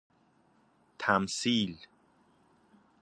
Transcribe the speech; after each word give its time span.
تمثیل 0.99 1.79